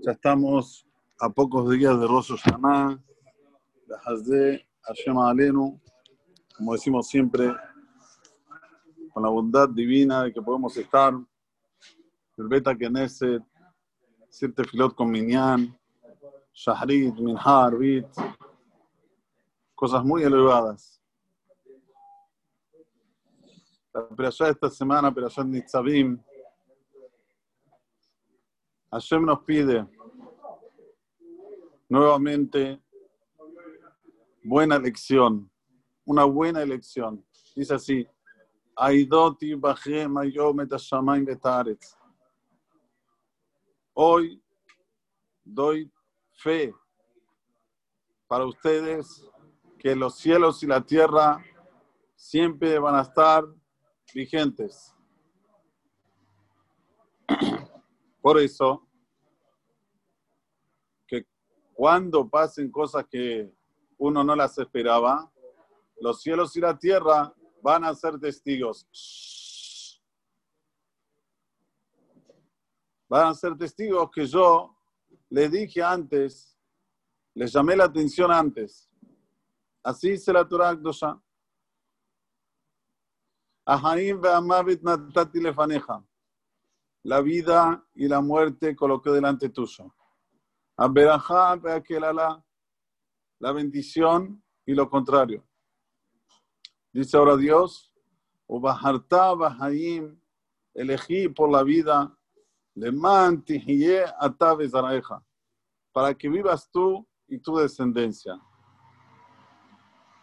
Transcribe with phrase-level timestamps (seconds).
[0.00, 0.86] Ya estamos
[1.18, 3.02] a pocos días de Rosh Hashanah,
[3.84, 5.80] de Hazde Hashem Alenu,
[6.56, 7.52] como decimos siempre,
[9.12, 11.14] con la bondad divina de que podemos estar,
[12.36, 13.42] el Beta Knesset,
[14.28, 15.76] Sirte Filot con Minyan,
[16.54, 18.06] Shahrit, Minhar, Bit,
[19.74, 21.02] cosas muy elevadas.
[23.92, 26.22] La operación de esta semana, operación Nitzavim,
[28.90, 29.86] Hashem nos pide
[31.88, 32.82] nuevamente
[34.42, 35.50] buena elección,
[36.06, 37.24] una buena elección.
[37.54, 38.06] Dice así,
[38.76, 39.54] Aidoti
[41.24, 41.96] Betaretz.
[43.92, 44.42] Hoy
[45.44, 45.92] doy
[46.32, 46.72] fe
[48.26, 49.26] para ustedes
[49.78, 51.44] que los cielos y la tierra
[52.14, 53.44] siempre van a estar
[54.14, 54.94] vigentes.
[58.28, 58.86] Por eso,
[61.06, 61.26] que
[61.72, 63.50] cuando pasen cosas que
[63.96, 65.32] uno no las esperaba,
[65.98, 68.86] los cielos y la tierra van a ser testigos.
[73.08, 74.76] Van a ser testigos que yo
[75.30, 76.54] les dije antes,
[77.32, 78.90] les llamé la atención antes.
[79.82, 81.18] Así se la Torah Akdosha.
[83.64, 86.04] Ahaim ve'amavit natati lefaneja
[87.08, 89.94] la vida y la muerte coloqué delante tuyo.
[93.38, 95.42] la bendición y lo contrario.
[96.92, 97.94] Dice ahora Dios,
[100.74, 102.14] elegí por la vida,
[105.92, 108.38] para que vivas tú y tu descendencia.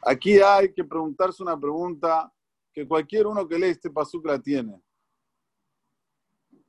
[0.00, 2.32] Aquí hay que preguntarse una pregunta
[2.72, 4.82] que cualquier uno que lee este pasuk la tiene.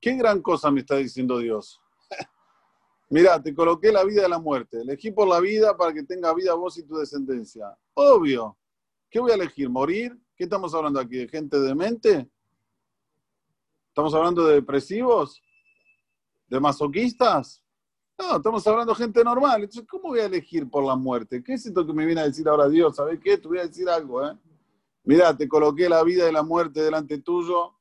[0.00, 1.80] ¿Qué gran cosa me está diciendo Dios?
[3.10, 4.80] Mira, te coloqué la vida y la muerte.
[4.80, 7.76] Elegí por la vida para que tenga vida vos y tu descendencia.
[7.94, 8.56] Obvio.
[9.08, 9.70] ¿Qué voy a elegir?
[9.70, 10.18] ¿Morir?
[10.36, 11.16] ¿Qué estamos hablando aquí?
[11.16, 12.28] ¿De gente demente?
[13.88, 15.42] ¿Estamos hablando de depresivos?
[16.48, 17.62] ¿De masoquistas?
[18.18, 19.62] No, estamos hablando de gente normal.
[19.62, 21.42] Entonces, ¿cómo voy a elegir por la muerte?
[21.42, 22.96] ¿Qué es esto que me viene a decir ahora Dios?
[22.96, 23.38] ¿Sabes qué?
[23.38, 24.36] Te voy a decir algo, ¿eh?
[25.04, 27.75] Mira, te coloqué la vida y la muerte delante tuyo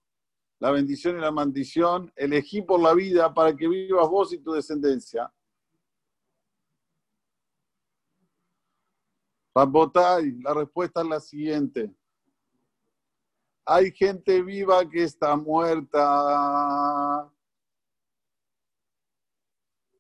[0.65, 4.51] la bendición y la maldición, elegí por la vida para que vivas vos y tu
[4.53, 5.31] descendencia.
[9.53, 11.95] Rabotay, la respuesta es la siguiente.
[13.63, 17.31] Hay gente viva que está muerta.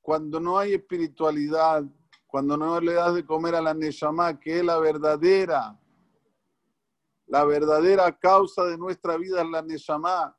[0.01, 1.83] Cuando no hay espiritualidad,
[2.25, 5.79] cuando no le das de comer a la Neshama, que es la verdadera,
[7.27, 10.35] la verdadera causa de nuestra vida es la Neshama.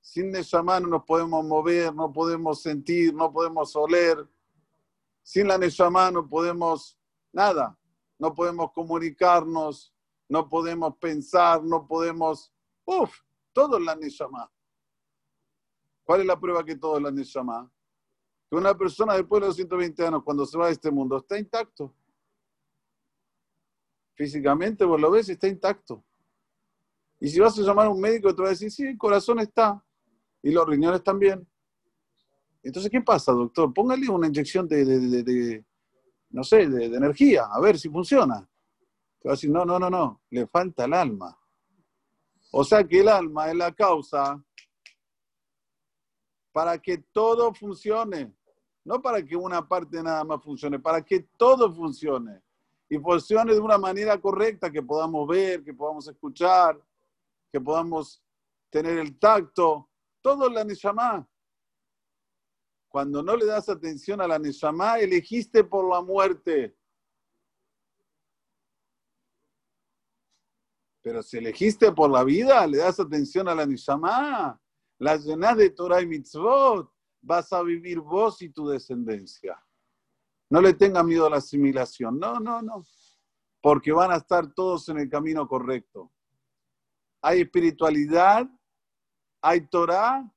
[0.00, 4.26] Sin Neshama no nos podemos mover, no podemos sentir, no podemos oler.
[5.22, 6.98] Sin la Neshama no podemos
[7.32, 7.78] nada.
[8.18, 9.94] No podemos comunicarnos,
[10.28, 12.52] no podemos pensar, no podemos...
[12.84, 13.10] Uf,
[13.52, 14.50] todo es la Neshama.
[16.04, 17.70] ¿Cuál es la prueba que todo es la Neshama?
[18.48, 21.38] Que una persona después de los 120 años, cuando se va a este mundo, está
[21.38, 21.94] intacto.
[24.14, 26.04] Físicamente, vos lo ves, está intacto.
[27.20, 29.38] Y si vas a llamar a un médico, te va a decir, sí, el corazón
[29.38, 29.82] está
[30.42, 31.46] y los riñones también.
[32.62, 33.72] Entonces, ¿qué pasa, doctor?
[33.72, 35.64] Póngale una inyección de,
[36.30, 38.46] no sé, de, energía, a ver si funciona.
[39.20, 41.36] Te no, no, no, no, le falta el alma.
[42.52, 44.42] O sea que el alma es la causa
[46.52, 48.34] para que todo funcione.
[48.84, 52.42] No para que una parte nada más funcione, para que todo funcione.
[52.88, 56.80] Y funcione de una manera correcta, que podamos ver, que podamos escuchar,
[57.52, 58.22] que podamos
[58.70, 59.89] tener el tacto,
[60.20, 61.28] todo la Neshama.
[62.88, 66.76] Cuando no le das atención a la Neshama, elegiste por la muerte.
[71.02, 74.60] Pero si elegiste por la vida, le das atención a la Neshama,
[74.98, 76.92] la llenas de Torah y mitzvot,
[77.22, 79.56] vas a vivir vos y tu descendencia.
[80.50, 82.18] No le tenga miedo a la asimilación.
[82.18, 82.84] No, no, no.
[83.62, 86.12] Porque van a estar todos en el camino correcto.
[87.22, 88.50] Hay espiritualidad
[89.40, 90.30] hay Torah,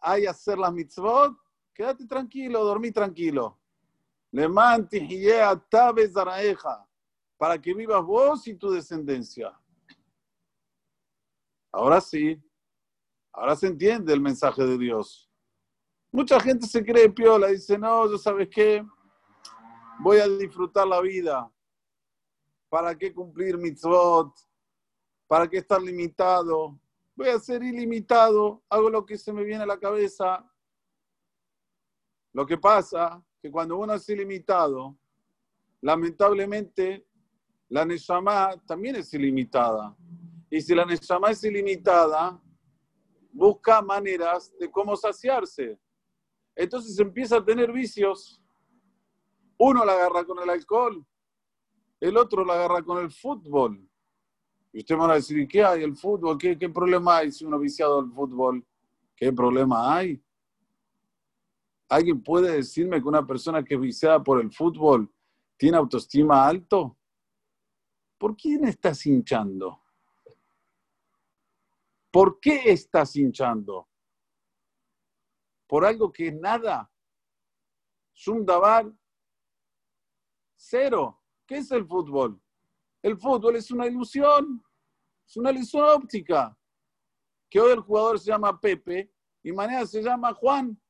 [0.00, 1.36] hay hacer las mitzvot,
[1.74, 3.58] quédate tranquilo, dormí tranquilo.
[4.32, 4.48] Le
[7.38, 9.58] para que vivas vos y tu descendencia.
[11.72, 12.42] Ahora sí,
[13.32, 15.30] ahora se entiende el mensaje de Dios.
[16.10, 18.84] Mucha gente se cree piola, dice, no, yo sabes qué,
[20.00, 21.50] voy a disfrutar la vida.
[22.68, 24.34] ¿Para qué cumplir mitzvot?
[25.26, 26.78] ¿Para qué estar limitado?
[27.16, 30.44] Voy a ser ilimitado, hago lo que se me viene a la cabeza.
[32.32, 34.98] Lo que pasa que cuando uno es ilimitado,
[35.80, 37.06] lamentablemente
[37.68, 39.96] la Neshama también es ilimitada.
[40.50, 42.40] Y si la Neshama es ilimitada,
[43.32, 45.80] busca maneras de cómo saciarse.
[46.54, 48.42] Entonces empieza a tener vicios.
[49.58, 51.04] Uno la agarra con el alcohol,
[51.98, 53.88] el otro la agarra con el fútbol.
[54.76, 55.82] Y usted me va a decir, ¿qué hay?
[55.82, 56.36] ¿El fútbol?
[56.36, 58.62] ¿Qué, qué problema hay si uno viciado al fútbol?
[59.16, 60.22] ¿Qué problema hay?
[61.88, 65.10] ¿Alguien puede decirme que una persona que es viciada por el fútbol
[65.56, 66.98] tiene autoestima alto?
[68.18, 69.80] ¿Por quién estás hinchando?
[72.10, 73.88] ¿Por qué estás hinchando?
[75.66, 76.92] ¿Por algo que es nada?
[78.44, 78.92] Dabar,
[80.54, 81.18] cero.
[81.46, 82.38] ¿Qué es el fútbol?
[83.02, 84.65] El fútbol es una ilusión,
[85.26, 86.56] es una ilusión óptica.
[87.50, 89.12] Que hoy el jugador se llama Pepe
[89.42, 90.80] y mañana se llama Juan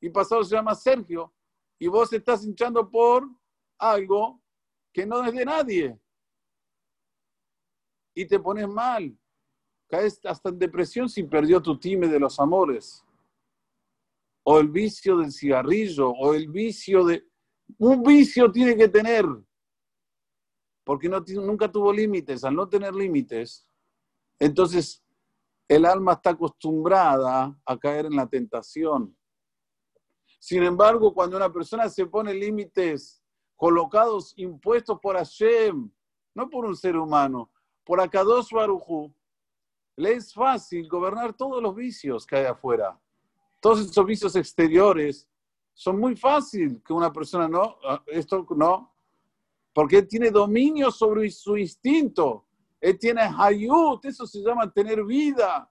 [0.00, 1.34] y pasado se llama Sergio
[1.78, 3.28] y vos estás hinchando por
[3.78, 4.42] algo
[4.92, 6.00] que no es de nadie
[8.16, 9.16] y te pones mal.
[9.88, 13.04] Caes hasta en depresión si perdió tu time de los amores.
[14.42, 17.28] O el vicio del cigarrillo, o el vicio de...
[17.78, 19.26] Un vicio tiene que tener,
[20.84, 22.42] porque nunca tuvo límites.
[22.44, 23.68] Al no tener límites,
[24.38, 25.02] entonces
[25.68, 29.16] el alma está acostumbrada a caer en la tentación.
[30.38, 33.22] Sin embargo, cuando una persona se pone límites
[33.56, 35.90] colocados, impuestos por Hashem,
[36.34, 37.50] no por un ser humano,
[37.84, 39.12] por Akadosh Barujú,
[39.96, 43.00] le es fácil gobernar todos los vicios que hay afuera.
[43.60, 45.26] Todos esos vicios exteriores
[45.72, 48.94] son muy fácil que una persona no, ah, esto no,
[49.72, 52.45] porque tiene dominio sobre su instinto.
[52.86, 55.68] Él tiene hayut, eso se llama tener vida.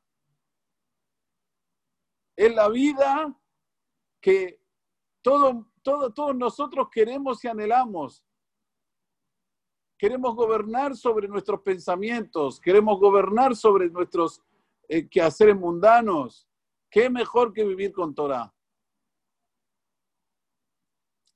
[2.36, 3.34] Es la vida
[4.20, 4.60] que
[5.22, 8.22] todo, todo, todos nosotros queremos y anhelamos
[9.98, 14.42] queremos gobernar sobre nuestros pensamientos, queremos gobernar sobre nuestros
[14.90, 16.48] eh, quehaceres mundanos.
[16.90, 18.54] ¿Qué mejor que vivir con Torah?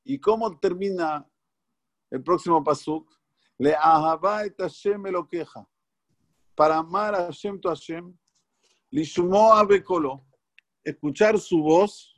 [0.03, 1.25] ¿Y cómo termina
[2.09, 3.18] el próximo pasuk?
[3.59, 5.67] Le ahava et Hashem lo queja.
[6.55, 8.17] Para amar a Hashem tu Hashem,
[8.91, 10.25] lishumoa bekolo,
[10.83, 12.15] escuchar su voz,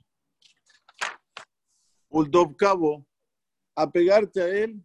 [2.09, 3.05] uldov cabo,
[3.75, 4.83] apegarte a él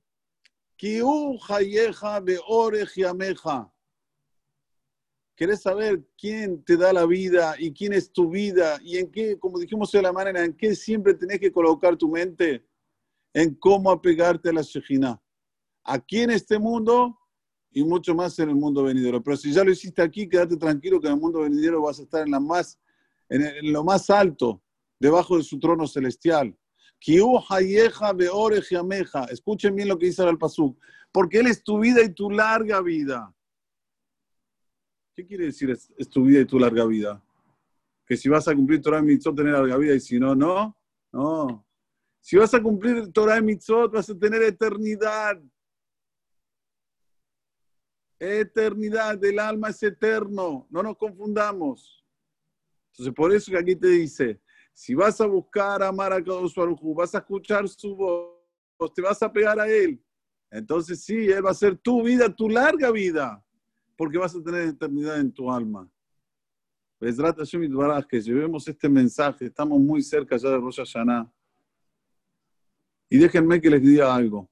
[5.37, 9.39] ¿Querés saber quién te da la vida y quién es tu vida y en qué,
[9.39, 12.67] como dijimos de la manera, en qué siempre tenés que colocar tu mente?
[13.33, 15.21] En cómo apegarte a la Shejina.
[15.87, 17.19] Aquí en este mundo
[17.71, 19.23] y mucho más en el mundo venidero.
[19.23, 22.03] Pero si ya lo hiciste aquí, quédate tranquilo que en el mundo venidero vas a
[22.03, 22.81] estar en, la más,
[23.29, 24.63] en lo más alto,
[24.99, 26.57] debajo de su trono celestial.
[29.31, 30.79] Escuchen bien lo que dice el Pasuk.
[31.13, 33.33] Porque Él es tu vida y tu larga vida.
[35.15, 37.23] ¿Qué quiere decir es, tu vida y tu larga vida?
[38.07, 40.77] Que si vas a cumplir Torah y Mitzvot, tener larga vida y si no, no.
[41.13, 41.67] No.
[42.21, 45.41] Si vas a cumplir Torah y Mitzvot, vas a tener eternidad.
[48.19, 50.67] Eternidad, el alma es eterno.
[50.71, 52.05] No nos confundamos.
[52.93, 54.41] Entonces, por eso que aquí te dice,
[54.73, 56.55] si vas a buscar amar a Kadosh
[56.95, 60.03] vas a escuchar su voz, te vas a pegar a Él.
[60.51, 63.45] Entonces sí, Él va a ser tu vida, tu larga vida,
[63.97, 65.91] porque vas a tener eternidad en tu alma.
[68.09, 71.31] que llevemos este mensaje, estamos muy cerca ya de Rosh Hashanah.
[73.09, 74.51] Y déjenme que les diga algo.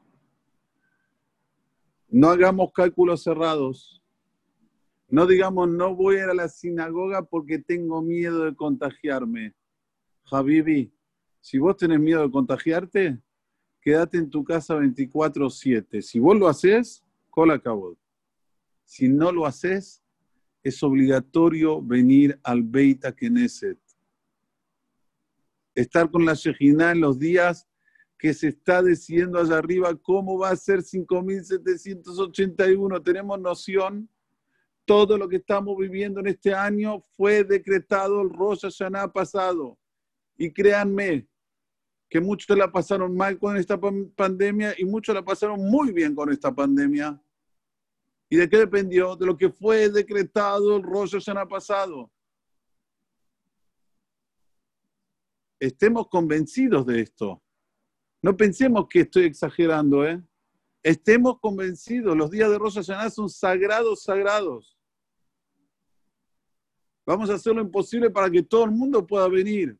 [2.09, 4.02] No hagamos cálculos cerrados.
[5.11, 9.52] No digamos, no voy a ir a la sinagoga porque tengo miedo de contagiarme.
[10.31, 10.90] Habibi,
[11.43, 13.21] si vos tenés miedo de contagiarte,
[13.83, 16.00] quédate en tu casa 24/7.
[16.00, 17.99] Si vos lo haces, cola acabó.
[18.87, 20.02] Si no lo haces,
[20.62, 23.84] es obligatorio venir al Beit Knesset.
[25.75, 27.69] Estar con la Shejina en los días
[28.19, 33.04] que se está diciendo allá arriba cómo va a ser 5.781.
[33.04, 34.09] Tenemos noción,
[34.85, 39.78] todo lo que estamos viviendo en este año fue decretado el Rosh Hashanah pasado.
[40.37, 41.28] Y créanme
[42.09, 43.78] que muchos la pasaron mal con esta
[44.16, 47.21] pandemia y muchos la pasaron muy bien con esta pandemia.
[48.28, 49.16] ¿Y de qué dependió?
[49.16, 52.11] De lo que fue decretado el Rosh Hashanah pasado.
[55.64, 57.42] Estemos convencidos de esto.
[58.21, 60.23] No pensemos que estoy exagerando, ¿eh?
[60.83, 64.78] estemos convencidos, los días de Rosh Hashanah son sagrados, sagrados.
[67.06, 69.78] Vamos a hacer lo imposible para que todo el mundo pueda venir.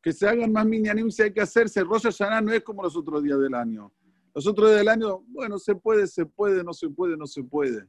[0.00, 1.82] Que se hagan más minyanim si hay que hacerse.
[1.82, 3.92] Rosh Hashanah no es como los otros días del año.
[4.32, 7.42] Los otros días del año, bueno, se puede, se puede, no se puede, no se
[7.42, 7.88] puede.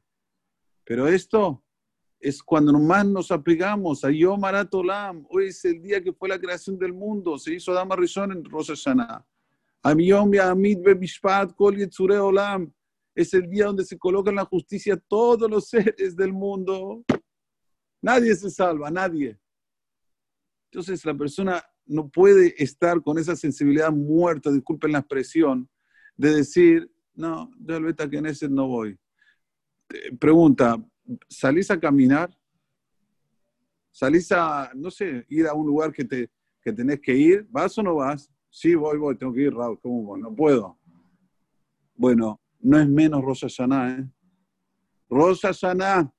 [0.85, 1.63] Pero esto
[2.19, 5.25] es cuando más nos apegamos a Yom Olam.
[5.29, 7.37] Hoy es el día que fue la creación del mundo.
[7.37, 9.25] Se hizo Adama Rishon en Rosh Hashanah.
[9.97, 12.71] Yom Yamid Bemishpat Kol Yetzure Olam.
[13.15, 17.03] Es el día donde se coloca en la justicia todos los seres del mundo.
[18.01, 19.37] Nadie se salva, nadie.
[20.71, 25.67] Entonces la persona no puede estar con esa sensibilidad muerta, disculpen la expresión,
[26.15, 28.97] de decir, no, de Beta ese no voy.
[30.19, 30.77] Pregunta,
[31.27, 32.29] ¿salís a caminar?
[33.91, 36.29] ¿Salís a, no sé, ir a un lugar que, te,
[36.61, 37.47] que tenés que ir?
[37.49, 38.31] ¿Vas o no vas?
[38.49, 40.17] Sí, voy, voy, tengo que ir, Raúl, ¿cómo?
[40.17, 40.77] No puedo.
[41.95, 44.09] Bueno, no es menos Rosa Hashanah, ¿eh?
[45.09, 46.13] Rosa Hashanah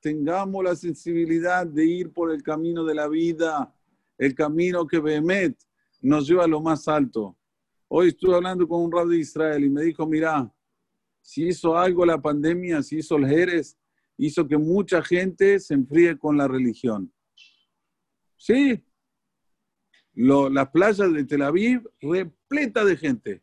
[0.00, 3.74] tengamos la sensibilidad de ir por el camino de la vida,
[4.18, 5.56] el camino que Behemet
[6.02, 7.36] nos lleva a lo más alto.
[7.88, 10.52] Hoy estuve hablando con un rabbi de Israel y me dijo, mira,
[11.20, 13.78] si hizo algo la pandemia, si hizo el Jerez,
[14.16, 17.12] hizo que mucha gente se enfríe con la religión.
[18.36, 18.84] Sí,
[20.14, 23.42] las playas de Tel Aviv repleta de gente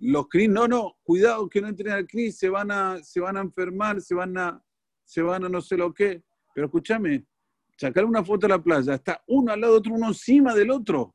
[0.00, 3.36] los CRIS, no, no, cuidado que no entren al CRIS, se van a, se van
[3.36, 4.62] a enfermar, se van a,
[5.04, 6.22] se van a no sé lo qué.
[6.54, 7.26] Pero escúchame,
[7.76, 10.70] sacar una foto de la playa, está uno al lado de otro, uno encima del
[10.70, 11.14] otro.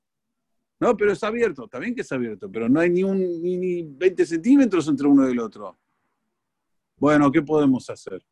[0.85, 3.81] No, pero es abierto, está bien que es abierto, pero no hay ni, un, ni,
[3.81, 5.79] 20 centímetros entre uno y el otro.
[6.97, 8.23] Bueno, ¿qué podemos hacer?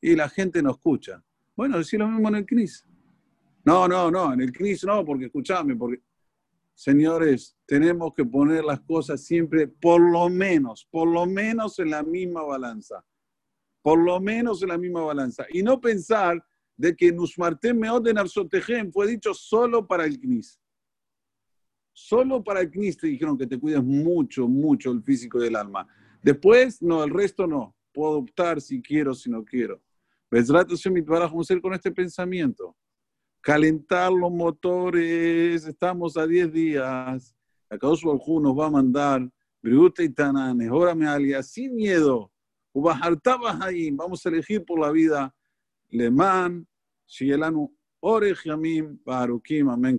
[0.00, 1.22] Y la gente no escucha.
[1.54, 2.86] Bueno, decir lo mismo en el CNIS.
[3.66, 6.02] No, no, no, en el CNIS no, porque escúchame, porque
[6.72, 12.02] señores, tenemos que poner las cosas siempre por lo menos, por lo menos en la
[12.02, 13.04] misma balanza.
[13.82, 15.44] Por lo menos en la misma balanza.
[15.50, 16.42] Y no pensar
[16.78, 20.58] de que Nusmartem Meod Arsotejem fue dicho solo para el CNIS.
[21.94, 25.86] Solo para el CNIS dijeron que te cuides mucho, mucho el físico del alma.
[26.22, 27.74] Después, no, el resto no.
[27.92, 29.80] Puedo optar si quiero, si no quiero.
[30.28, 32.76] Vamos a hacer con este pensamiento
[33.44, 37.36] calentar los motores, estamos a 10 días,
[37.68, 38.02] acá nos
[38.58, 42.32] va a mandar, Briuta y Tananes, órame alia, sin miedo,
[42.72, 45.34] vamos a elegir por la vida,
[45.90, 46.66] Leman,
[47.06, 47.70] Shielanu,
[48.00, 49.98] Ore Yamim, Barukim, Amén,